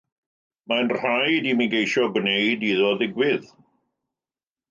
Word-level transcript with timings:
Mae'n 0.71 0.87
rhaid 0.93 1.49
i 1.49 1.51
mi 1.59 1.67
geisio 1.75 2.07
gwneud 2.15 2.65
iddo 2.71 2.89
ddigwydd. 3.01 3.45